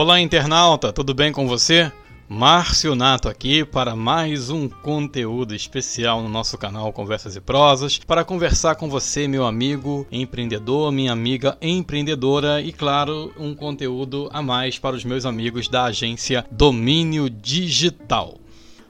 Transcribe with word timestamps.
Olá, 0.00 0.18
internauta, 0.18 0.94
tudo 0.94 1.12
bem 1.12 1.30
com 1.30 1.46
você? 1.46 1.92
Márcio 2.26 2.94
Nato 2.94 3.28
aqui 3.28 3.66
para 3.66 3.94
mais 3.94 4.48
um 4.48 4.66
conteúdo 4.66 5.54
especial 5.54 6.22
no 6.22 6.28
nosso 6.30 6.56
canal 6.56 6.90
Conversas 6.90 7.36
e 7.36 7.40
Prosas, 7.42 7.98
para 7.98 8.24
conversar 8.24 8.76
com 8.76 8.88
você, 8.88 9.28
meu 9.28 9.44
amigo 9.44 10.06
empreendedor, 10.10 10.90
minha 10.90 11.12
amiga 11.12 11.58
empreendedora 11.60 12.62
e, 12.62 12.72
claro, 12.72 13.30
um 13.38 13.54
conteúdo 13.54 14.30
a 14.32 14.40
mais 14.40 14.78
para 14.78 14.96
os 14.96 15.04
meus 15.04 15.26
amigos 15.26 15.68
da 15.68 15.84
agência 15.84 16.46
Domínio 16.50 17.28
Digital. 17.28 18.38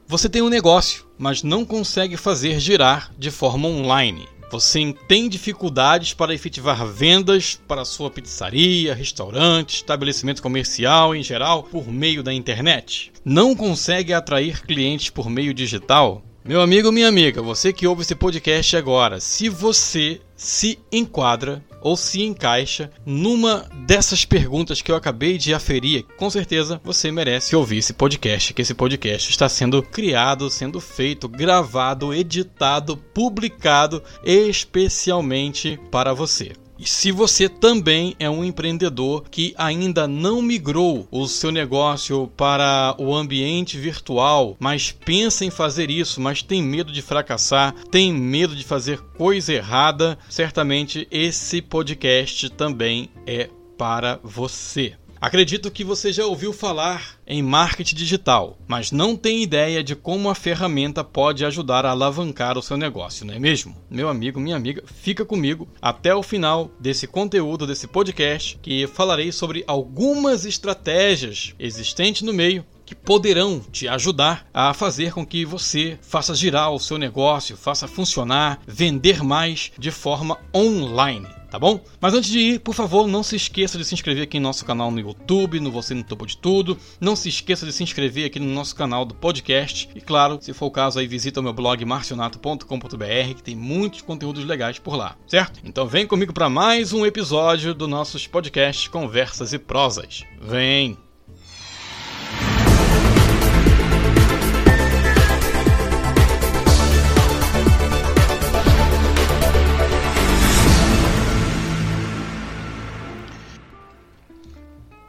Você 0.07 0.29
tem 0.29 0.43
um 0.43 0.49
negócio, 0.49 1.05
mas 1.19 1.43
não 1.43 1.65
consegue 1.65 2.17
fazer 2.17 2.61
girar 2.61 3.11
de 3.19 3.33
forma 3.33 3.67
online. 3.67 4.29
Você 4.51 4.93
tem 5.07 5.29
dificuldades 5.29 6.13
para 6.13 6.35
efetivar 6.35 6.85
vendas 6.85 7.61
para 7.69 7.85
sua 7.85 8.11
pizzaria, 8.11 8.93
restaurante, 8.93 9.77
estabelecimento 9.77 10.43
comercial 10.43 11.15
em 11.15 11.23
geral 11.23 11.63
por 11.63 11.87
meio 11.87 12.21
da 12.21 12.35
internet? 12.35 13.13
Não 13.25 13.55
consegue 13.55 14.13
atrair 14.13 14.61
clientes 14.63 15.09
por 15.09 15.31
meio 15.31 15.55
digital? 15.55 16.25
Meu 16.43 16.63
amigo, 16.63 16.91
minha 16.91 17.07
amiga, 17.07 17.43
você 17.43 17.71
que 17.71 17.87
ouve 17.87 18.01
esse 18.01 18.15
podcast 18.15 18.75
agora, 18.75 19.21
se 19.21 19.51
você 19.51 20.23
se 20.35 20.79
enquadra 20.91 21.63
ou 21.83 21.99
se 21.99 22.23
encaixa 22.23 22.91
numa 23.05 23.69
dessas 23.87 24.25
perguntas 24.25 24.81
que 24.81 24.91
eu 24.91 24.97
acabei 24.97 25.37
de 25.37 25.53
aferir, 25.53 26.07
com 26.17 26.31
certeza 26.31 26.81
você 26.83 27.13
merece 27.13 27.55
ouvir 27.55 27.79
esse 27.79 27.93
podcast, 27.93 28.55
que 28.55 28.63
esse 28.63 28.73
podcast 28.73 29.29
está 29.29 29.51
sendo 29.51 29.83
criado, 29.83 30.49
sendo 30.49 30.81
feito, 30.81 31.29
gravado, 31.29 32.15
editado, 32.15 32.97
publicado 32.97 34.03
especialmente 34.25 35.79
para 35.91 36.15
você. 36.15 36.53
E 36.81 36.89
se 36.89 37.13
você 37.13 37.47
também 37.47 38.17
é 38.19 38.31
um 38.31 38.43
empreendedor 38.43 39.25
que 39.31 39.55
ainda 39.59 40.09
não 40.09 40.41
migrou 40.41 41.07
o 41.11 41.29
seu 41.29 41.53
negócio 41.53 42.27
para 42.39 42.95
o 42.99 43.15
ambiente 43.15 43.77
virtual, 43.77 44.57
mas 44.59 44.91
pensa 44.91 45.45
em 45.45 45.51
fazer 45.51 45.91
isso, 45.91 46.23
mas 46.23 46.43
tem 46.43 46.63
medo 46.63 46.91
de 46.91 47.03
fracassar, 47.03 47.75
tem 47.91 48.15
medo 48.15 48.57
de 48.57 48.65
fazer 48.65 48.99
coisa 48.99 49.53
errada, 49.53 50.19
certamente 50.31 51.07
esse 51.11 51.61
podcast 51.61 52.49
também 52.49 53.11
é 53.27 53.51
para 53.77 54.19
você. 54.23 54.95
Acredito 55.21 55.71
que 55.71 55.85
você 55.85 56.11
já 56.11 56.25
ouviu 56.25 56.51
falar 56.51 57.21
em 57.27 57.43
marketing 57.43 57.95
digital, 57.95 58.57
mas 58.67 58.91
não 58.91 59.15
tem 59.15 59.43
ideia 59.43 59.85
de 59.85 59.95
como 59.95 60.31
a 60.31 60.35
ferramenta 60.35 61.05
pode 61.05 61.45
ajudar 61.45 61.85
a 61.85 61.91
alavancar 61.91 62.57
o 62.57 62.63
seu 62.63 62.79
negócio, 62.79 63.27
não 63.27 63.35
é 63.35 63.39
mesmo? 63.39 63.77
Meu 63.91 64.09
amigo, 64.09 64.41
minha 64.41 64.57
amiga, 64.57 64.83
fica 64.87 65.23
comigo 65.23 65.69
até 65.83 66.15
o 66.15 66.23
final 66.23 66.71
desse 66.81 67.07
conteúdo, 67.07 67.67
desse 67.67 67.87
podcast, 67.87 68.59
que 68.63 68.87
falarei 68.87 69.31
sobre 69.31 69.63
algumas 69.67 70.47
estratégias 70.47 71.55
existentes 71.59 72.23
no 72.23 72.33
meio 72.33 72.65
que 72.91 72.95
poderão 72.97 73.61
te 73.61 73.87
ajudar 73.87 74.49
a 74.53 74.75
fazer 74.75 75.13
com 75.13 75.25
que 75.25 75.45
você 75.45 75.97
faça 76.03 76.35
girar 76.35 76.73
o 76.73 76.81
seu 76.81 76.99
negócio, 76.99 77.57
faça 77.57 77.87
funcionar, 77.87 78.59
vender 78.67 79.23
mais 79.23 79.71
de 79.79 79.93
forma 79.93 80.37
online 80.53 81.29
tá 81.49 81.59
bom? 81.59 81.81
Mas 82.01 82.15
antes 82.15 82.31
de 82.31 82.39
ir, 82.39 82.61
por 82.61 82.77
favor, 82.77 83.09
não 83.09 83.25
se 83.25 83.35
esqueça 83.35 83.77
de 83.77 83.85
se 83.85 83.93
inscrever 83.93 84.23
aqui 84.23 84.39
no 84.39 84.45
nosso 84.45 84.65
canal 84.65 84.89
no 84.89 85.01
YouTube, 85.01 85.59
no 85.59 85.73
Você 85.73 85.95
no 85.95 86.05
Topo 86.05 86.25
de 86.25 86.37
Tudo. 86.37 86.79
Não 87.01 87.17
se 87.17 87.29
esqueça 87.29 87.67
de 87.67 87.73
se 87.73 87.83
inscrever 87.83 88.27
aqui 88.27 88.39
no 88.39 88.47
nosso 88.47 88.73
canal 88.77 89.05
do 89.05 89.17
podcast. 89.17 89.89
E 89.93 90.01
claro, 90.01 90.39
se 90.41 90.53
for 90.53 90.67
o 90.67 90.71
caso, 90.71 91.01
aí 91.01 91.09
visita 91.09 91.41
o 91.41 91.43
meu 91.43 91.53
blog 91.53 91.85
marcionato.com.br, 91.85 93.35
que 93.35 93.43
tem 93.43 93.57
muitos 93.57 94.01
conteúdos 94.01 94.45
legais 94.45 94.79
por 94.79 94.95
lá, 94.95 95.17
certo? 95.27 95.59
Então 95.65 95.89
vem 95.89 96.07
comigo 96.07 96.33
para 96.33 96.49
mais 96.49 96.93
um 96.93 97.05
episódio 97.05 97.75
do 97.75 97.89
nossos 97.89 98.29
podcasts 98.29 98.87
Conversas 98.87 99.53
e 99.53 99.59
Prosas. 99.59 100.23
Vem! 100.41 101.10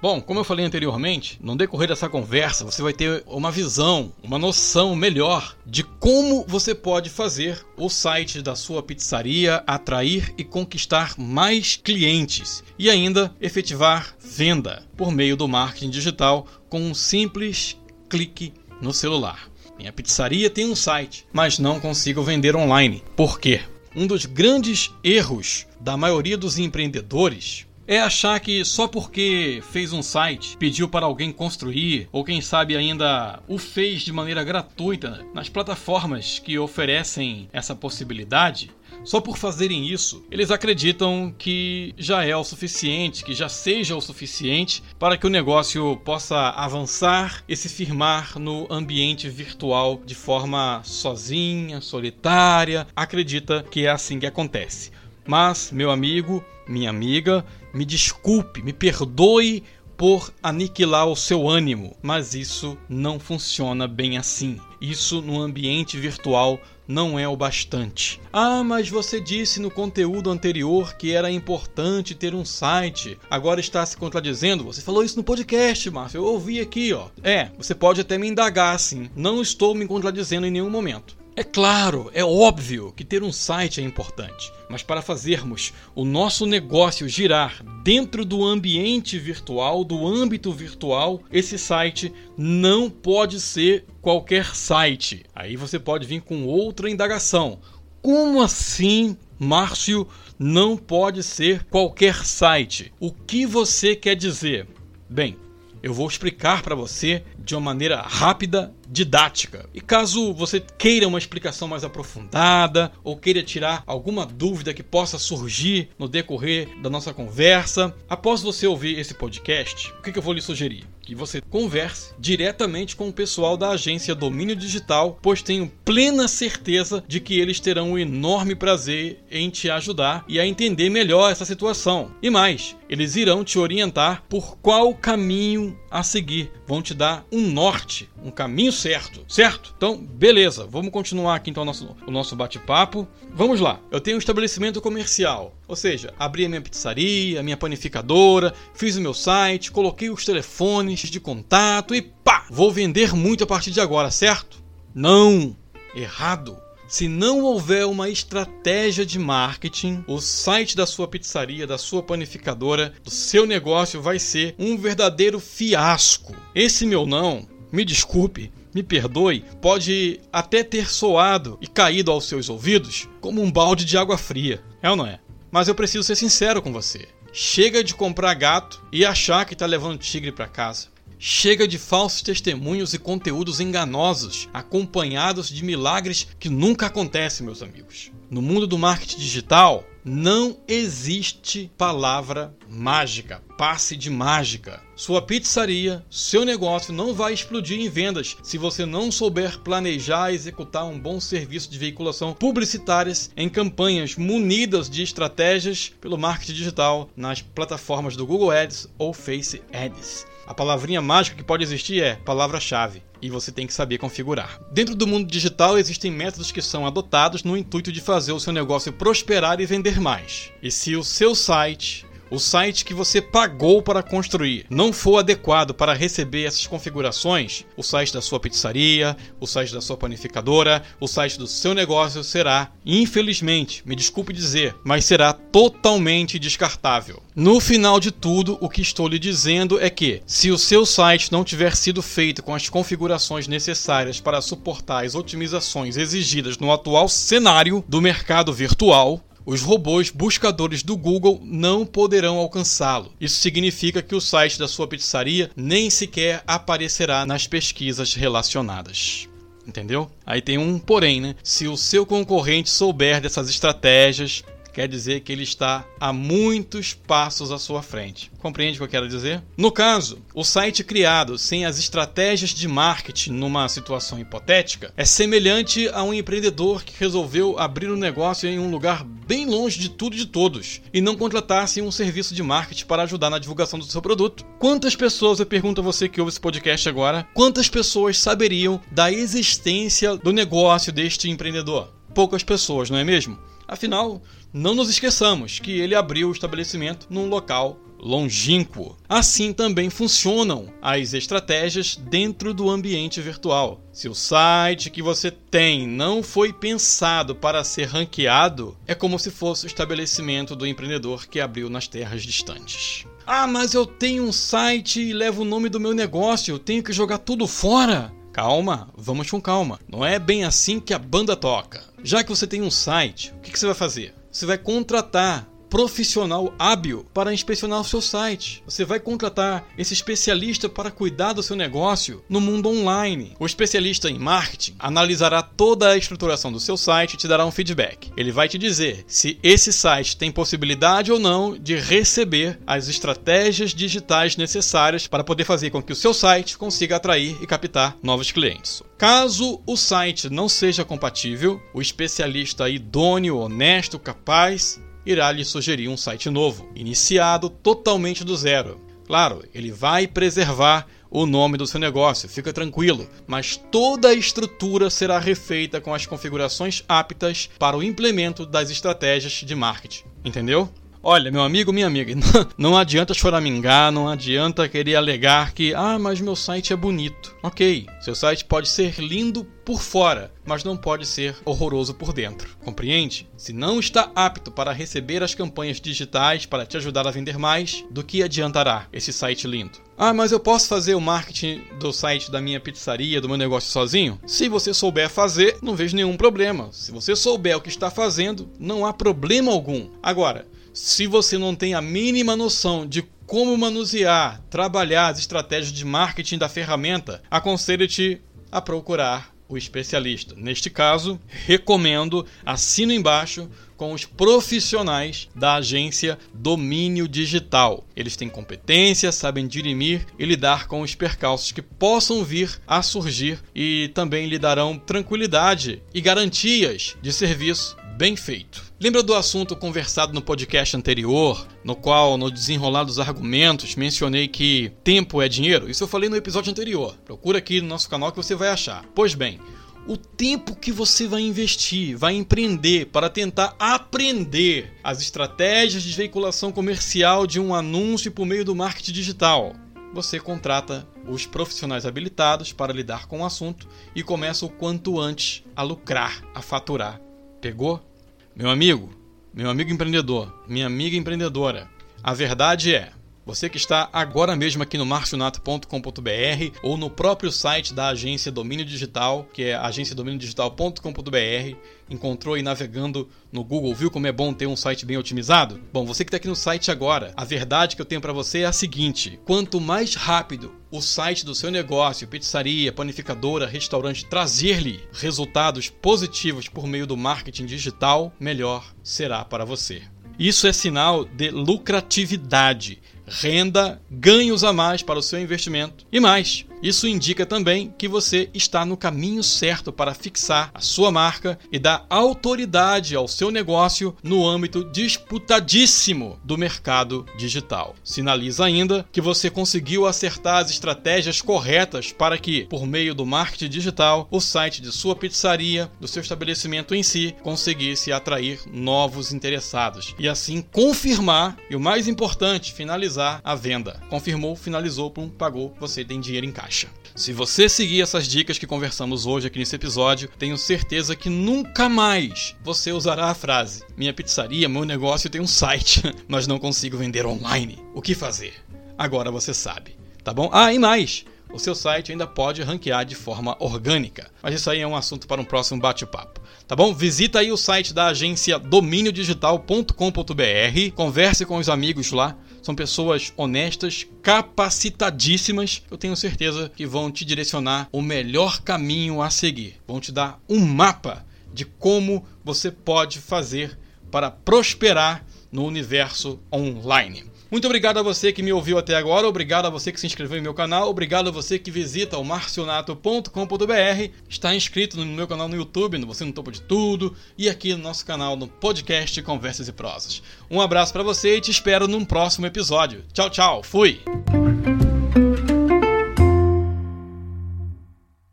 Bom, 0.02 0.20
como 0.20 0.40
eu 0.40 0.44
falei 0.44 0.66
anteriormente, 0.66 1.38
no 1.40 1.56
decorrer 1.56 1.88
dessa 1.88 2.10
conversa 2.10 2.66
você 2.66 2.82
vai 2.82 2.92
ter 2.92 3.24
uma 3.28 3.52
visão, 3.52 4.12
uma 4.24 4.40
noção 4.40 4.96
melhor 4.96 5.56
de 5.64 5.84
como 5.84 6.44
você 6.48 6.74
pode 6.74 7.08
fazer 7.08 7.64
o 7.78 7.88
site 7.88 8.42
da 8.42 8.56
sua 8.56 8.82
pizzaria 8.82 9.64
atrair 9.68 10.34
e 10.40 10.44
conquistar 10.44 11.14
mais 11.20 11.76
clientes 11.76 12.64
e 12.80 12.90
ainda 12.90 13.32
efetivar 13.40 14.16
venda 14.20 14.84
por 14.98 15.12
meio 15.12 15.38
do 15.38 15.48
marketing 15.48 15.92
digital 15.92 16.48
com 16.68 16.82
um 16.82 16.96
simples 16.96 17.78
clique 18.10 18.54
no 18.82 18.92
celular. 18.92 19.52
Minha 19.78 19.94
pizzaria 19.94 20.50
tem 20.50 20.68
um 20.68 20.76
site, 20.76 21.28
mas 21.32 21.60
não 21.60 21.80
consigo 21.80 22.24
vender 22.24 22.56
online. 22.56 23.04
Por 23.16 23.40
quê? 23.40 23.62
Um 23.96 24.08
dos 24.08 24.26
grandes 24.26 24.92
erros 25.04 25.68
da 25.80 25.96
maioria 25.96 26.38
dos 26.38 26.58
empreendedores 26.58 27.68
é 27.92 28.00
achar 28.00 28.40
que 28.40 28.64
só 28.64 28.88
porque 28.88 29.62
fez 29.70 29.92
um 29.92 30.02
site, 30.02 30.56
pediu 30.56 30.88
para 30.88 31.06
alguém 31.06 31.30
construir, 31.30 32.08
ou 32.10 32.24
quem 32.24 32.40
sabe 32.40 32.74
ainda 32.74 33.44
o 33.50 33.58
fez 33.58 34.04
de 34.04 34.14
maneira 34.14 34.46
gratuita 34.46 35.26
nas 35.34 35.50
plataformas 35.50 36.40
que 36.40 36.58
oferecem 36.58 37.50
essa 37.52 37.76
possibilidade, 37.76 38.72
só 39.04 39.20
por 39.20 39.38
fazerem 39.38 39.86
isso, 39.86 40.24
eles 40.32 40.52
acreditam 40.52 41.36
que 41.38 41.94
já 41.98 42.24
é 42.24 42.34
o 42.34 42.46
suficiente, 42.46 43.26
que 43.26 43.34
já 43.34 43.50
seja 43.50 43.94
o 43.94 44.00
suficiente 44.00 44.82
para 44.98 45.18
que 45.18 45.28
o 45.28 45.30
negócio 45.30 45.98
possa 46.06 46.38
avançar 46.52 47.44
e 47.46 47.58
se 47.58 47.68
firmar 47.68 48.40
no 48.40 48.68
ambiente 48.72 49.28
virtual 49.28 50.00
de 50.06 50.16
forma 50.16 50.82
sozinha, 50.86 51.82
solitária. 51.82 52.88
Acredita 52.96 53.66
que 53.70 53.86
é 53.86 53.90
assim 53.90 54.18
que 54.18 54.28
acontece. 54.28 54.92
Mas, 55.28 55.72
meu 55.72 55.92
amigo, 55.92 56.44
minha 56.68 56.90
amiga, 56.90 57.46
me 57.74 57.86
desculpe, 57.86 58.62
me 58.62 58.74
perdoe 58.74 59.64
por 60.02 60.34
aniquilar 60.42 61.08
o 61.08 61.16
seu 61.16 61.48
ânimo, 61.48 61.96
mas 62.02 62.34
isso 62.34 62.76
não 62.90 63.20
funciona 63.20 63.88
bem 63.88 64.18
assim. 64.18 64.60
Isso 64.82 65.22
no 65.22 65.40
ambiente 65.40 65.96
virtual 65.96 66.60
não 66.88 67.20
é 67.20 67.28
o 67.28 67.38
bastante. 67.38 68.20
Ah, 68.34 68.64
mas 68.64 68.90
você 68.90 69.22
disse 69.22 69.60
no 69.60 69.70
conteúdo 69.70 70.32
anterior 70.32 70.96
que 70.96 71.14
era 71.14 71.32
importante 71.32 72.16
ter 72.16 72.34
um 72.34 72.44
site. 72.44 73.18
Agora 73.30 73.60
está 73.60 73.86
se 73.86 73.96
contradizendo. 73.96 74.64
Você 74.64 74.82
falou 74.82 75.04
isso 75.04 75.18
no 75.18 75.24
podcast, 75.24 75.90
Márcio. 75.92 76.18
Eu 76.18 76.26
ouvi 76.26 76.60
aqui, 76.60 76.92
ó. 76.94 77.10
É, 77.24 77.52
você 77.58 77.76
pode 77.76 78.02
até 78.02 78.18
me 78.18 78.28
indagar 78.28 78.76
assim. 78.76 79.08
Não 79.16 79.42
estou 79.42 79.76
me 79.76 79.86
contradizendo 79.86 80.48
em 80.48 80.52
nenhum 80.52 80.70
momento. 80.70 81.21
É 81.34 81.46
claro, 81.46 82.12
é 82.14 82.26
óbvio 82.26 82.92
que 82.92 83.06
ter 83.06 83.24
um 83.24 83.32
site 83.32 83.80
é 83.80 83.84
importante, 83.84 84.52
mas 84.70 84.84
para 84.84 85.02
fazermos 85.02 85.72
o 85.96 86.04
nosso 86.04 86.46
negócio 86.46 87.08
girar 87.08 87.64
dentro 87.84 88.26
do 88.26 88.44
ambiente 88.44 89.18
virtual, 89.18 89.86
do 89.86 90.06
âmbito 90.06 90.52
virtual, 90.52 91.22
esse 91.32 91.58
site 91.58 92.14
não 92.38 92.90
pode 92.90 93.40
ser 93.40 93.86
qualquer 94.02 94.54
site. 94.54 95.24
Aí 95.34 95.56
você 95.56 95.80
pode 95.80 96.06
vir 96.06 96.22
com 96.22 96.44
outra 96.44 96.90
indagação. 96.90 97.60
Como 98.02 98.42
assim, 98.42 99.16
Márcio, 99.40 100.06
não 100.38 100.76
pode 100.76 101.24
ser 101.24 101.64
qualquer 101.66 102.26
site? 102.26 102.92
O 103.00 103.10
que 103.10 103.46
você 103.46 103.96
quer 103.96 104.16
dizer? 104.16 104.68
Bem, 105.10 105.38
eu 105.84 105.94
vou 105.94 106.08
explicar 106.08 106.62
para 106.62 106.76
você 106.76 107.24
de 107.38 107.56
uma 107.56 107.62
maneira 107.62 108.02
rápida, 108.02 108.74
didática. 108.88 109.68
E 109.74 109.82
caso 109.82 110.34
você 110.34 110.60
queira 110.78 111.08
uma 111.08 111.18
explicação 111.18 111.68
mais 111.68 111.84
aprofundada 111.84 112.92
ou 113.04 113.18
queira 113.18 113.42
tirar 113.42 113.84
alguma 113.88 114.26
dúvida 114.26 114.74
que 114.74 114.84
possa 114.84 115.18
surgir 115.18 115.90
no 115.98 116.08
decorrer 116.08 116.70
da 116.82 116.90
nossa 116.90 117.14
conversa, 117.14 117.96
após 118.10 118.42
você 118.42 118.68
ouvir 118.68 119.00
esse 119.00 119.14
podcast, 119.14 119.92
o 119.98 120.02
que 120.02 120.18
eu 120.18 120.22
vou 120.22 120.34
lhe 120.34 120.42
sugerir? 120.42 120.86
Que 121.12 121.16
você 121.16 121.42
converse 121.42 122.14
diretamente 122.18 122.96
com 122.96 123.10
o 123.10 123.14
pessoal 123.14 123.58
da 123.58 123.72
agência 123.72 124.16
Domínio 124.16 124.56
Digital, 124.56 125.20
pois 125.22 125.42
tenho 125.42 125.70
plena 125.84 126.26
certeza 126.26 127.04
de 127.06 127.20
que 127.20 127.38
eles 127.38 127.60
terão 127.60 127.92
um 127.92 128.00
enorme 128.00 128.56
prazer 128.56 129.20
em 129.30 129.50
te 129.50 129.70
ajudar 129.70 130.24
e 130.26 130.40
a 130.40 130.48
entender 130.48 130.90
melhor 130.90 131.30
essa 131.30 131.44
situação. 131.44 132.16
E 132.22 132.30
mais, 132.30 132.78
eles 132.90 133.18
irão 133.18 133.44
te 133.44 133.60
orientar 133.60 134.24
por 134.30 134.56
qual 134.60 134.96
caminho 134.96 135.78
a 135.90 136.02
seguir, 136.02 136.50
vão 136.72 136.82
te 136.82 136.94
dar 136.94 137.26
um 137.30 137.52
norte, 137.52 138.10
um 138.24 138.32
caminho 138.32 138.72
certo, 138.72 139.26
certo? 139.28 139.74
Então, 139.76 139.98
beleza, 139.98 140.66
vamos 140.66 140.90
continuar 140.90 141.36
aqui 141.36 141.50
então 141.50 141.64
o 141.64 141.66
nosso, 141.66 141.98
o 142.08 142.12
nosso 142.12 142.34
bate-papo. 142.34 143.06
Vamos 143.34 143.60
lá, 143.60 143.82
eu 143.92 144.00
tenho 144.00 144.16
um 144.16 144.20
estabelecimento 144.20 144.80
comercial, 144.80 145.54
ou 145.68 145.76
seja, 145.76 146.14
abri 146.18 146.46
a 146.46 146.48
minha 146.50 146.62
pizzaria, 146.62 147.42
a 147.42 147.44
minha 147.44 147.58
panificadora, 147.58 148.54
fiz 148.74 148.96
o 148.96 149.02
meu 149.02 149.14
site, 149.14 149.70
coloquei 149.70 150.10
os 150.10 150.24
telefones 150.24 151.02
de 151.02 151.20
contato 151.20 151.94
e 151.94 152.02
pá! 152.02 152.46
Vou 152.50 152.72
vender 152.72 153.14
muito 153.14 153.44
a 153.44 153.48
partir 153.48 153.72
de 153.72 153.82
agora, 153.82 154.10
certo? 154.10 154.64
Não! 154.96 155.54
Errado! 155.94 156.58
Se 156.92 157.08
não 157.08 157.40
houver 157.40 157.86
uma 157.86 158.10
estratégia 158.10 159.06
de 159.06 159.18
marketing, 159.18 160.04
o 160.10 160.20
site 160.20 160.76
da 160.76 160.86
sua 160.86 161.08
pizzaria, 161.08 161.66
da 161.66 161.78
sua 161.78 162.04
panificadora, 162.04 162.94
do 163.02 163.10
seu 163.10 163.46
negócio 163.46 164.02
vai 164.02 164.20
ser 164.20 164.56
um 164.60 164.78
verdadeiro 164.78 165.40
fiasco. 165.40 166.36
Esse 166.54 166.86
meu 166.86 167.06
não, 167.06 167.48
me 167.72 167.86
desculpe, 167.86 168.52
me 168.76 168.84
perdoe, 168.84 169.46
pode 169.62 170.20
até 170.34 170.66
ter 170.66 170.92
soado 170.92 171.58
e 171.62 171.66
caído 171.68 172.12
aos 172.12 172.26
seus 172.26 172.50
ouvidos 172.50 173.08
como 173.22 173.42
um 173.42 173.50
balde 173.50 173.86
de 173.86 173.98
água 173.98 174.18
fria. 174.18 174.62
É 174.82 174.90
ou 174.90 174.98
não 174.98 175.08
é? 175.08 175.22
Mas 175.50 175.70
eu 175.70 175.76
preciso 175.76 176.04
ser 176.04 176.18
sincero 176.18 176.62
com 176.62 176.74
você. 176.74 177.08
Chega 177.32 177.82
de 177.82 177.96
comprar 177.96 178.34
gato 178.34 178.84
e 178.92 179.06
achar 179.06 179.46
que 179.46 179.54
está 179.54 179.66
levando 179.66 179.98
tigre 179.98 180.34
para 180.34 180.46
casa. 180.46 180.90
Chega 181.24 181.68
de 181.68 181.78
falsos 181.78 182.24
testemunhos 182.24 182.96
e 182.96 182.98
conteúdos 182.98 183.60
enganosos, 183.60 184.50
acompanhados 184.52 185.50
de 185.50 185.64
milagres 185.64 186.26
que 186.40 186.50
nunca 186.50 186.88
acontecem, 186.88 187.46
meus 187.46 187.62
amigos. 187.62 188.12
No 188.32 188.42
mundo 188.42 188.66
do 188.66 188.78
marketing 188.78 189.18
digital, 189.18 189.84
não 190.06 190.56
existe 190.66 191.70
palavra 191.78 192.56
mágica, 192.70 193.44
passe 193.58 193.98
de 193.98 194.10
mágica. 194.10 194.82
Sua 194.96 195.22
pizzaria, 195.22 196.02
seu 196.10 196.46
negócio 196.46 196.94
não 196.94 197.14
vai 197.14 197.34
explodir 197.34 197.78
em 197.78 197.90
vendas 197.90 198.38
se 198.42 198.58
você 198.58 198.86
não 198.86 199.12
souber 199.12 199.60
planejar 199.60 200.32
e 200.32 200.36
executar 200.36 200.86
um 200.86 200.98
bom 200.98 201.20
serviço 201.20 201.70
de 201.70 201.78
veiculação 201.78 202.34
publicitárias 202.34 203.30
em 203.36 203.50
campanhas 203.50 204.16
munidas 204.16 204.90
de 204.90 205.04
estratégias 205.04 205.92
pelo 206.00 206.18
marketing 206.18 206.54
digital 206.54 207.10
nas 207.18 207.42
plataformas 207.42 208.16
do 208.16 208.26
Google 208.26 208.52
Ads 208.52 208.88
ou 208.98 209.14
Face 209.14 209.62
Ads. 209.74 210.26
A 210.48 210.54
palavrinha 210.54 211.02
mágica 211.02 211.36
que 211.36 211.44
pode 211.44 211.64
existir 211.64 212.02
é 212.02 212.16
palavra-chave 212.16 213.04
e 213.22 213.30
você 213.30 213.52
tem 213.52 213.68
que 213.68 213.74
saber 213.74 213.98
configurar. 213.98 214.60
Dentro 214.72 214.96
do 214.96 215.08
mundo 215.08 215.30
digital 215.30 215.78
existem 215.78 216.12
métodos 216.12 216.52
que 216.52 216.62
são 216.62 216.86
adotados 216.86 217.44
no 217.44 217.56
intuito 217.56 217.92
de 217.92 218.02
fazer 218.02 218.32
o 218.32 218.40
seu 218.40 218.52
negócio 218.52 218.92
prosperar 218.92 219.60
e 219.60 219.66
vender 219.66 220.00
mais. 220.00 220.52
E 220.62 220.72
se 220.72 220.96
o 220.96 221.04
seu 221.04 221.36
site 221.36 222.06
o 222.32 222.40
site 222.40 222.86
que 222.86 222.94
você 222.94 223.22
pagou 223.22 223.84
para 223.84 224.02
construir 224.02 224.66
não 224.70 224.94
for 224.94 225.18
adequado 225.18 225.74
para 225.74 225.94
receber 225.94 226.46
essas 226.46 226.66
configurações, 226.66 227.66
o 227.76 227.84
site 227.84 228.14
da 228.14 228.22
sua 228.22 228.40
pizzaria, 228.40 229.18
o 229.38 229.46
site 229.46 229.74
da 229.74 229.82
sua 229.82 229.98
panificadora, 229.98 230.82
o 231.00 231.08
site 231.08 231.38
do 231.38 231.46
seu 231.46 231.74
negócio 231.74 232.24
será, 232.24 232.72
infelizmente, 232.86 233.84
me 233.86 233.96
desculpe 233.96 234.32
dizer, 234.32 234.74
mas 234.84 235.04
será 235.04 235.34
totalmente 235.34 236.40
descartável. 236.40 237.22
No 237.36 237.60
final 237.60 238.00
de 238.00 238.12
tudo, 238.12 238.58
o 238.62 238.70
que 238.70 238.82
estou 238.82 239.08
lhe 239.08 239.20
dizendo 239.20 239.80
é 239.80 239.90
que, 239.90 240.22
se 240.26 240.52
o 240.52 240.58
seu 240.58 240.86
site 240.86 241.32
não 241.32 241.44
tiver 241.44 241.76
sido 241.76 242.02
feito 242.02 242.42
com 242.42 242.56
as 242.56 242.70
configurações 242.70 243.48
necessárias 243.48 244.22
para 244.22 244.42
suportar 244.42 245.06
as 245.06 245.16
otimizações 245.16 245.98
exigidas 245.98 246.58
no 246.58 246.72
atual 246.72 247.10
cenário 247.10 247.84
do 247.90 248.02
mercado 248.02 248.54
virtual, 248.54 249.22
os 249.46 249.62
robôs 249.62 250.10
buscadores 250.10 250.84
do 250.84 250.96
Google 250.96 251.40
não 251.44 251.86
poderão 251.86 252.38
alcançá-lo. 252.38 253.12
Isso 253.20 253.40
significa 253.40 254.02
que 254.02 254.16
o 254.16 254.22
site 254.22 254.60
da 254.60 254.68
sua 254.68 254.88
pizzaria 254.88 255.50
nem 255.56 255.90
sequer 255.90 256.44
aparecerá 256.46 257.26
nas 257.26 257.48
pesquisas 257.48 258.14
relacionadas. 258.14 259.28
Entendeu? 259.66 260.10
Aí 260.26 260.42
tem 260.42 260.58
um 260.58 260.80
porém, 260.80 261.22
né? 261.22 261.36
Se 261.44 261.68
o 261.68 261.78
seu 261.78 262.06
concorrente 262.06 262.70
souber 262.70 263.22
dessas 263.22 263.50
estratégias, 263.50 264.44
quer 264.74 264.88
dizer 264.88 265.22
que 265.22 265.32
ele 265.32 265.44
está 265.44 265.86
a 266.00 266.12
muitos 266.14 266.94
passos 266.94 267.52
à 267.52 267.58
sua 267.58 267.82
frente. 267.82 268.32
Compreende 268.40 268.78
o 268.78 268.80
que 268.80 268.84
eu 268.84 268.88
quero 268.90 269.08
dizer? 269.08 269.42
No 269.56 269.72
caso, 269.72 270.20
o 270.34 270.44
site 270.44 270.84
criado 270.84 271.38
sem 271.38 271.66
as 271.66 271.78
estratégias 271.78 272.52
de 272.52 272.68
marketing 272.68 273.32
numa 273.32 273.68
situação 273.70 274.20
hipotética 274.20 274.94
é 274.98 275.06
semelhante 275.06 275.88
a 275.90 276.04
um 276.04 276.14
empreendedor 276.14 276.84
que 276.84 276.94
resolveu 277.00 277.60
abrir 277.60 277.92
um 277.92 277.96
negócio 277.98 278.50
em 278.50 278.60
um 278.60 278.72
lugar 278.72 279.04
bem 279.04 279.46
longe 279.46 279.80
de 279.80 279.90
tudo 279.90 280.16
e 280.16 280.20
de 280.20 280.26
todos 280.26 280.82
e 280.94 281.00
não 281.00 281.16
contratasse 281.16 281.82
um 281.82 281.92
serviço 281.92 282.34
de 282.34 282.44
marketing 282.44 282.86
para 282.86 283.04
ajudar 283.04 283.30
na 283.30 283.40
divulgação 283.40 283.80
do 283.80 283.86
seu 283.86 284.02
produto. 284.02 284.46
Quantas 284.60 284.96
pessoas, 284.96 285.40
eu 285.40 285.46
pergunto 285.46 285.82
a 285.82 285.84
você 285.84 286.10
que 286.10 286.20
ouve 286.20 286.32
esse 286.32 286.40
podcast 286.40 286.90
agora, 286.90 287.28
quantas 287.34 287.70
pessoas 287.70 288.18
saberiam 288.18 288.82
da 288.92 289.12
existência 289.12 290.18
do 290.18 290.34
negócio 290.34 290.92
deste 290.92 291.30
empreendedor? 291.30 292.01
Poucas 292.14 292.44
pessoas, 292.44 292.90
não 292.90 292.98
é 292.98 293.04
mesmo? 293.04 293.38
Afinal, 293.68 294.22
não 294.54 294.76
nos 294.76 294.90
esqueçamos 294.90 295.60
que 295.60 295.80
ele 295.80 295.96
abriu 295.96 296.30
o 296.30 296.32
estabelecimento 296.32 297.08
num 297.10 297.30
local 297.30 297.80
longínquo. 298.02 298.98
Assim 299.08 299.54
também 299.54 299.90
funcionam 299.90 300.74
as 300.82 301.14
estratégias 301.14 301.96
dentro 301.96 302.54
do 302.54 302.70
ambiente 302.70 303.22
virtual. 303.22 303.80
Se 303.94 304.10
o 304.10 304.16
site 304.16 304.90
que 304.90 305.02
você 305.02 305.30
tem 305.30 305.88
não 305.88 306.24
foi 306.24 306.52
pensado 306.52 307.36
para 307.36 307.64
ser 307.64 307.86
ranqueado, 307.86 308.76
é 308.88 308.96
como 308.96 309.20
se 309.20 309.30
fosse 309.30 309.66
o 309.66 309.68
estabelecimento 309.68 310.56
do 310.56 310.66
empreendedor 310.66 311.28
que 311.28 311.40
abriu 311.40 311.70
nas 311.70 311.88
terras 311.88 312.24
distantes. 312.24 313.06
Ah, 313.26 313.46
mas 313.46 313.74
eu 313.74 313.86
tenho 313.86 314.26
um 314.26 314.32
site 314.32 315.00
e 315.00 315.14
levo 315.14 315.44
o 315.44 315.46
nome 315.46 315.70
do 315.70 315.80
meu 315.80 315.94
negócio, 315.94 316.52
eu 316.52 316.60
tenho 316.60 316.84
que 316.84 316.92
jogar 316.92 317.20
tudo 317.20 317.48
fora. 317.48 318.12
Calma, 318.34 318.90
vamos 318.96 319.30
com 319.30 319.42
calma. 319.42 319.80
Não 319.90 320.06
é 320.06 320.18
bem 320.18 320.46
assim 320.46 320.80
que 320.80 320.94
a 320.94 321.00
banda 321.00 321.36
toca. 321.36 321.84
Já 322.02 322.24
que 322.24 322.30
você 322.30 322.48
tem 322.48 322.62
um 322.62 322.72
site, 322.72 323.34
o 323.38 323.40
que, 323.42 323.58
você 323.58 323.66
vai 323.66 323.76
fazer? 323.76 324.16
Você 324.32 324.46
vai 324.46 324.58
contratar 324.58 325.48
profissional 325.72 326.54
hábil 326.60 327.06
para 327.14 327.34
inspecionar 327.34 327.80
o 327.80 327.86
seu 327.86 328.02
site. 328.02 328.62
Você 328.66 328.84
vai 328.84 329.00
contratar 329.00 329.64
esse 329.78 329.94
especialista 329.94 330.68
para 330.68 330.92
cuidar 330.92 331.32
do 331.32 331.42
seu 331.42 331.56
negócio 331.56 332.22
no 332.28 332.42
mundo 332.42 332.68
online. 332.68 333.38
O 333.40 333.46
especialista 333.46 334.10
em 334.10 334.20
marketing 334.20 334.76
analisará 334.78 335.42
toda 335.42 335.90
a 335.90 335.98
estruturação 335.98 336.52
do 336.52 336.60
seu 336.60 336.76
site 336.76 337.14
e 337.14 337.18
te 337.18 337.28
dará 337.28 337.46
um 337.46 337.52
feedback. 337.52 338.12
Ele 338.18 338.34
vai 338.34 338.50
te 338.50 338.58
dizer 338.58 339.06
se 339.08 339.40
esse 339.42 339.72
site 339.72 340.18
tem 340.18 340.30
possibilidade 340.30 341.10
ou 341.10 341.18
não 341.18 341.58
de 341.58 341.78
receber 341.78 342.60
as 342.68 342.90
estratégias 342.90 343.74
digitais 343.74 344.36
necessárias 344.36 345.08
para 345.08 345.24
poder 345.24 345.46
fazer 345.46 345.70
com 345.70 345.82
que 345.82 345.94
o 345.94 345.96
seu 345.96 346.14
site 346.14 346.58
consiga 346.58 346.98
atrair 346.98 347.38
e 347.42 347.48
captar 347.48 347.96
novos 348.04 348.30
clientes. 348.30 348.84
Caso 348.98 349.62
o 349.66 349.78
site 349.78 350.30
não 350.30 350.50
seja 350.50 350.84
compatível, 350.84 351.62
o 351.74 351.82
especialista 351.82 352.70
idôneo, 352.70 353.38
honesto, 353.38 353.98
capaz 353.98 354.78
irá 355.06 355.32
lhe 355.32 355.44
sugerir 355.44 355.88
um 355.88 355.98
site 355.98 356.30
novo, 356.30 356.70
iniciado 356.76 357.50
totalmente 357.50 358.24
do 358.24 358.36
zero. 358.36 358.80
Claro, 359.06 359.44
ele 359.54 359.72
vai 359.72 360.08
preservar 360.08 360.88
o 361.10 361.26
nome 361.26 361.58
do 361.58 361.68
seu 361.68 361.80
negócio, 361.80 362.30
fica 362.30 362.54
tranquilo, 362.54 363.08
mas 363.28 363.58
toda 363.58 364.08
a 364.08 364.14
estrutura 364.14 364.90
será 364.90 365.20
refeita 365.20 365.82
com 365.82 365.94
as 365.94 366.06
configurações 366.06 366.84
aptas 366.88 367.50
para 367.60 367.76
o 367.76 367.84
implemento 367.84 368.46
das 368.46 368.70
estratégias 368.70 369.34
de 369.34 369.54
marketing. 369.54 370.06
Entendeu? 370.24 370.70
Olha, 371.04 371.32
meu 371.32 371.42
amigo, 371.42 371.74
minha 371.74 371.88
amiga, 371.88 372.14
não 372.56 372.78
adianta 372.78 373.12
choramingar, 373.12 373.92
não 373.92 374.08
adianta 374.08 374.70
querer 374.70 374.96
alegar 374.96 375.52
que, 375.52 375.74
ah, 375.74 375.98
mas 375.98 376.22
meu 376.22 376.36
site 376.36 376.74
é 376.74 376.76
bonito. 376.76 377.36
Ok, 377.42 377.88
seu 378.02 378.14
site 378.14 378.46
pode 378.46 378.70
ser 378.70 379.00
lindo 379.00 379.44
por 379.66 379.82
fora, 379.82 380.32
mas 380.46 380.64
não 380.64 380.78
pode 380.78 381.08
ser 381.08 381.36
horroroso 381.44 381.96
por 381.96 382.14
dentro. 382.14 382.56
Compreende? 382.64 383.28
Se 383.36 383.52
não 383.52 383.80
está 383.80 384.12
apto 384.14 384.52
para 384.52 384.72
receber 384.72 385.24
as 385.24 385.34
campanhas 385.34 385.82
digitais 385.82 386.46
para 386.46 386.68
te 386.68 386.78
ajudar 386.78 387.08
a 387.08 387.12
vender 387.12 387.36
mais, 387.36 387.84
do 387.90 388.04
que 388.04 388.22
adiantará 388.22 388.88
esse 388.94 389.12
site 389.12 389.48
lindo? 389.48 389.80
Ah, 389.98 390.14
mas 390.14 390.32
eu 390.32 390.40
posso 390.40 390.68
fazer 390.68 390.94
o 390.94 391.02
marketing 391.02 391.64
do 391.80 391.92
site 391.92 392.30
da 392.30 392.40
minha 392.40 392.60
pizzaria, 392.60 393.20
do 393.20 393.28
meu 393.28 393.38
negócio 393.38 393.72
sozinho? 393.72 394.20
Se 394.28 394.48
você 394.48 394.72
souber 394.72 395.10
fazer, 395.10 395.58
não 395.64 395.76
vejo 395.76 395.96
nenhum 395.96 396.16
problema. 396.16 396.70
Se 396.72 396.92
você 396.92 397.16
souber 397.16 397.58
o 397.58 397.62
que 397.62 397.70
está 397.70 397.90
fazendo, 397.90 398.50
não 398.60 398.86
há 398.86 398.94
problema 398.94 399.52
algum. 399.52 399.90
Agora, 400.02 400.46
se 400.74 401.08
você 401.08 401.38
não 401.38 401.56
tem 401.56 401.74
a 401.74 401.82
mínima 401.82 402.36
noção 402.36 402.86
de 402.86 403.04
como 403.26 403.58
manusear, 403.58 404.42
trabalhar 404.50 405.08
as 405.08 405.20
estratégias 405.20 405.72
de 405.72 405.86
marketing 405.86 406.38
da 406.38 406.50
ferramenta, 406.50 407.22
aconselho-te 407.30 408.22
a 408.52 408.62
procurar 408.62 409.32
o 409.48 409.58
especialista. 409.58 410.34
Neste 410.38 410.70
caso, 410.70 411.20
recomendo, 411.28 412.26
assino 412.46 412.94
embaixo 412.94 413.50
com 413.76 413.94
os 413.94 414.06
profissionais 414.06 415.28
da 415.36 415.56
agência 415.56 416.18
Domínio 416.34 417.08
Digital. 417.08 417.84
Eles 417.96 418.16
têm 418.16 418.30
competência, 418.30 419.12
sabem 419.12 419.48
dirimir 419.48 420.06
e 420.20 420.26
lidar 420.26 420.68
com 420.68 420.82
os 420.82 420.94
percalços 420.94 421.52
que 421.52 421.62
possam 421.62 422.24
vir 422.24 422.62
a 422.68 422.82
surgir 422.82 423.40
e 423.56 423.90
também 423.94 424.28
lhe 424.28 424.38
darão 424.38 424.78
tranquilidade 424.78 425.82
e 425.94 426.00
garantias 426.00 426.96
de 427.02 427.12
serviço 427.12 427.76
bem 428.02 428.16
feito. 428.16 428.64
Lembra 428.80 429.04
do 429.04 429.14
assunto 429.14 429.56
conversado 429.56 430.12
no 430.12 430.24
podcast 430.24 430.76
anterior, 430.76 431.48
no 431.64 431.76
qual, 431.76 432.18
no 432.18 432.32
desenrolar 432.32 432.84
dos 432.84 432.98
argumentos, 432.98 433.76
mencionei 433.76 434.28
que 434.28 434.72
tempo 434.84 435.22
é 435.22 435.30
dinheiro? 435.30 435.70
Isso 435.70 435.84
eu 435.84 435.88
falei 435.88 436.10
no 436.10 436.16
episódio 436.16 436.50
anterior. 436.50 436.98
Procura 437.06 437.38
aqui 437.38 437.62
no 437.62 437.68
nosso 437.68 437.88
canal 437.88 438.10
que 438.12 438.18
você 438.18 438.34
vai 438.34 438.50
achar. 438.50 438.84
Pois 438.96 439.14
bem, 439.14 439.40
o 439.88 439.96
tempo 439.96 440.56
que 440.56 440.72
você 440.72 441.08
vai 441.08 441.22
investir, 441.22 441.96
vai 441.96 442.16
empreender 442.16 442.88
para 442.88 443.08
tentar 443.08 443.56
aprender 443.60 444.74
as 444.84 445.00
estratégias 445.00 445.84
de 445.84 445.94
veiculação 445.94 446.52
comercial 446.52 447.28
de 447.28 447.40
um 447.40 447.54
anúncio 447.54 448.12
por 448.12 448.26
meio 448.26 448.44
do 448.44 448.56
marketing 448.56 448.94
digital, 448.94 449.54
você 449.94 450.20
contrata 450.20 450.88
os 451.08 451.28
profissionais 451.28 451.86
habilitados 451.86 452.52
para 452.52 452.74
lidar 452.74 453.06
com 453.06 453.22
o 453.22 453.26
assunto 453.26 453.68
e 453.96 454.02
começa 454.02 454.44
o 454.44 454.50
quanto 454.50 455.00
antes 455.00 455.44
a 455.56 455.62
lucrar, 455.62 456.24
a 456.34 456.42
faturar. 456.42 457.00
Pegou? 457.40 457.91
Meu 458.34 458.50
amigo, 458.50 458.90
meu 459.34 459.50
amigo 459.50 459.72
empreendedor, 459.72 460.34
minha 460.48 460.66
amiga 460.66 460.96
empreendedora, 460.96 461.70
a 462.02 462.14
verdade 462.14 462.74
é 462.74 462.90
você 463.26 463.50
que 463.50 463.58
está 463.58 463.90
agora 463.92 464.38
mesmo 464.38 464.64
aqui 464.64 464.78
no 464.78 464.86
marcionato.com.br 464.86 466.58
ou 466.64 466.78
no 466.78 466.90
próprio 466.90 467.30
site 467.30 467.74
da 467.74 467.90
agência 467.90 468.32
Domínio 468.32 468.66
Digital, 468.66 469.28
que 469.34 469.44
é 469.44 469.56
agenciadominiodigital.com.br, 469.56 471.58
encontrou 471.90 472.36
aí 472.36 472.42
navegando 472.42 473.10
no 473.34 473.44
Google, 473.44 473.76
viu 473.76 473.92
como 473.92 474.08
é 474.08 474.14
bom 474.14 474.34
ter 474.34 474.48
um 474.48 474.56
site 474.56 474.86
bem 474.86 474.98
otimizado? 474.98 475.60
Bom, 475.72 475.86
você 475.86 476.06
que 476.06 476.08
está 476.08 476.18
aqui 476.18 476.30
no 476.30 476.36
site 476.36 476.72
agora, 476.72 477.12
a 477.18 477.26
verdade 477.26 477.76
que 477.76 477.82
eu 477.82 477.86
tenho 477.86 478.00
para 478.00 478.14
você 478.14 478.40
é 478.40 478.46
a 478.46 478.54
seguinte: 478.54 479.20
quanto 479.26 479.60
mais 479.60 479.96
rápido 479.96 480.61
o 480.72 480.82
site 480.82 481.26
do 481.26 481.36
seu 481.36 481.52
negócio, 481.52 482.08
pizzaria, 482.08 482.72
panificadora, 482.72 483.46
restaurante 483.46 484.06
trazer-lhe 484.06 484.82
resultados 484.94 485.70
positivos 485.70 486.48
por 486.48 486.66
meio 486.66 486.88
do 486.88 486.96
marketing 486.96 487.46
digital, 487.46 488.14
melhor 488.18 488.74
será 488.82 489.26
para 489.26 489.44
você. 489.44 489.82
Isso 490.18 490.48
é 490.48 490.54
sinal 490.54 491.04
de 491.04 491.30
lucratividade 491.30 492.82
renda, 493.06 493.82
ganhos 493.90 494.44
a 494.44 494.54
mais 494.54 494.82
para 494.82 495.00
o 495.00 495.02
seu 495.04 495.20
investimento 495.20 495.86
e 495.92 496.00
mais. 496.00 496.46
Isso 496.62 496.88
indica 496.88 497.26
também 497.26 497.74
que 497.76 497.88
você 497.88 498.30
está 498.36 498.64
no 498.64 498.78
caminho 498.78 499.24
certo 499.24 499.74
para 499.74 499.96
fixar 499.96 500.52
a 500.54 500.62
sua 500.62 500.92
marca 500.92 501.40
e 501.52 501.58
dar 501.58 501.88
autoridade 501.90 502.96
ao 502.96 503.08
seu 503.08 503.32
negócio 503.32 503.96
no 504.04 504.28
âmbito 504.28 504.64
disputadíssimo 504.66 506.20
do 506.24 506.38
mercado 506.38 507.04
digital. 507.18 507.76
Sinaliza 507.84 508.46
ainda 508.46 508.86
que 508.92 509.02
você 509.02 509.28
conseguiu 509.30 509.88
acertar 509.88 510.38
as 510.38 510.52
estratégias 510.52 511.20
corretas 511.20 511.92
para 511.92 512.18
que, 512.18 512.46
por 512.46 512.68
meio 512.68 512.94
do 512.94 513.08
marketing 513.08 513.50
digital, 513.50 514.08
o 514.12 514.20
site 514.20 514.62
de 514.62 514.72
sua 514.72 514.96
pizzaria, 514.96 515.72
do 515.80 515.88
seu 515.88 516.04
estabelecimento 516.04 516.76
em 516.76 516.84
si, 516.84 517.16
conseguisse 517.24 517.92
atrair 517.92 518.40
novos 518.52 519.12
interessados 519.12 519.96
e 519.98 520.08
assim 520.08 520.44
confirmar 520.52 521.38
e 521.50 521.56
o 521.56 521.60
mais 521.60 521.88
importante, 521.88 522.54
finalizar 522.54 523.20
a 523.24 523.34
venda. 523.34 523.82
Confirmou, 523.90 524.36
finalizou, 524.36 524.92
pum, 524.92 525.10
pagou, 525.10 525.56
você 525.60 525.84
tem 525.84 526.00
dinheiro 526.00 526.28
em 526.28 526.32
caixa 526.32 526.51
caixa. 526.52 526.68
Se 526.94 527.14
você 527.14 527.48
seguir 527.48 527.82
essas 527.82 528.06
dicas 528.06 528.38
que 528.38 528.46
conversamos 528.46 529.06
hoje 529.06 529.26
aqui 529.26 529.40
nesse 529.40 529.56
episódio, 529.56 530.10
tenho 530.20 530.38
certeza 530.38 530.94
que 530.94 531.10
nunca 531.10 531.70
mais 531.70 532.36
você 532.44 532.74
usará 532.74 533.06
a 533.06 533.16
frase: 533.16 533.64
Minha 533.78 533.94
pizzaria, 533.94 534.50
meu 534.50 534.66
negócio 534.66 535.10
tem 535.10 535.22
um 535.22 535.28
site, 535.28 535.82
mas 536.10 536.28
não 536.28 536.38
consigo 536.38 536.78
vender 536.78 537.06
online. 537.06 537.58
O 537.74 537.82
que 537.82 537.96
fazer? 537.96 538.34
Agora 538.78 539.10
você 539.10 539.34
sabe, 539.34 539.78
tá 540.04 540.14
bom? 540.14 540.30
Ah, 540.34 540.54
e 540.54 540.60
mais! 540.60 541.06
o 541.34 541.40
seu 541.40 541.56
site 541.56 541.94
ainda 541.94 542.06
pode 542.06 542.42
ranquear 542.42 542.84
de 542.84 542.94
forma 542.94 543.38
orgânica. 543.40 544.12
Mas 544.22 544.36
isso 544.36 544.50
aí 544.50 544.60
é 544.60 544.68
um 544.68 544.76
assunto 544.76 545.08
para 545.08 545.22
um 545.22 545.26
próximo 545.26 545.62
bate-papo. 545.62 546.20
Tá 546.48 546.58
bom? 546.58 546.74
Visita 546.74 547.20
aí 547.20 547.32
o 547.32 547.38
site 547.38 547.74
da 547.74 547.88
agência 547.88 548.38
dominiodigital.com.br, 548.38 550.76
converse 550.76 551.26
com 551.26 551.38
os 551.38 551.48
amigos 551.48 551.94
lá, 551.94 552.18
são 552.42 552.56
pessoas 552.56 553.14
honestas, 553.16 553.86
capacitadíssimas. 554.02 555.62
Eu 555.70 555.78
tenho 555.78 555.96
certeza 555.96 556.52
que 556.56 556.66
vão 556.66 556.92
te 556.92 557.06
direcionar 557.06 557.70
o 557.72 557.82
melhor 557.82 558.42
caminho 558.42 559.02
a 559.02 559.10
seguir. 559.10 559.62
Vão 559.68 559.80
te 559.80 559.92
dar 559.92 560.20
um 560.28 560.40
mapa 560.40 561.06
de 561.34 561.46
como 561.46 562.06
você 562.24 562.52
pode 562.52 563.00
fazer 563.00 563.58
para 563.92 564.10
prosperar 564.10 565.06
no 565.32 565.46
universo 565.46 566.20
online. 566.32 567.12
Muito 567.32 567.46
obrigado 567.46 567.80
a 567.80 567.82
você 567.82 568.12
que 568.12 568.22
me 568.22 568.34
ouviu 568.34 568.58
até 568.58 568.76
agora, 568.76 569.08
obrigado 569.08 569.46
a 569.46 569.50
você 569.50 569.72
que 569.72 569.80
se 569.80 569.88
inscreveu 569.88 570.18
em 570.18 570.22
meu 570.22 570.34
canal, 570.34 570.70
obrigado 570.70 571.08
a 571.08 571.12
você 571.12 571.40
que 571.40 571.50
visita 571.50 571.98
o 571.98 572.04
marcionato.com.br, 572.04 573.92
está 574.10 574.36
inscrito 574.36 574.78
no 574.78 574.86
meu 574.86 575.08
canal 575.08 575.30
no 575.30 575.38
YouTube, 575.38 575.78
no 575.78 575.88
Você 575.88 576.04
no 576.04 576.12
Topo 576.12 576.30
de 576.30 576.42
Tudo, 576.42 576.94
e 577.18 577.30
aqui 577.30 577.54
no 577.54 577.64
nosso 577.64 577.86
canal 577.86 578.18
no 578.18 578.28
podcast 578.28 579.02
Conversas 579.02 579.48
e 579.48 579.54
Prosas. 579.54 580.04
Um 580.30 580.42
abraço 580.42 580.74
para 580.74 580.84
você 580.84 581.16
e 581.16 581.22
te 581.22 581.32
espero 581.32 581.70
num 581.70 581.86
próximo 581.86 582.26
episódio. 582.26 582.84
Tchau, 582.92 583.10
tchau, 583.10 583.42
fui! 583.42 583.80